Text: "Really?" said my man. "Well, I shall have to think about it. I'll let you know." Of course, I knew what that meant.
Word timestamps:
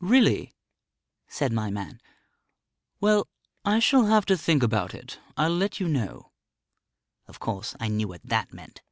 "Really?" 0.00 0.54
said 1.28 1.50
my 1.50 1.70
man. 1.70 2.02
"Well, 3.00 3.26
I 3.64 3.78
shall 3.78 4.04
have 4.04 4.26
to 4.26 4.36
think 4.36 4.62
about 4.62 4.92
it. 4.92 5.18
I'll 5.34 5.56
let 5.56 5.80
you 5.80 5.88
know." 5.88 6.30
Of 7.26 7.40
course, 7.40 7.74
I 7.80 7.88
knew 7.88 8.08
what 8.08 8.20
that 8.24 8.52
meant. 8.52 8.82